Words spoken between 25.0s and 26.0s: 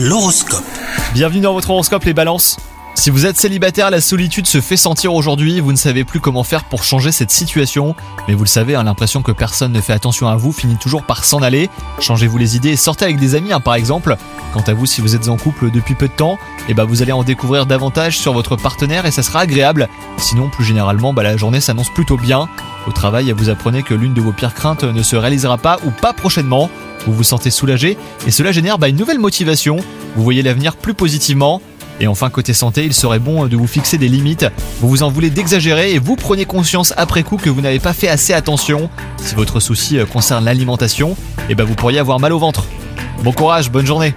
se réalisera pas ou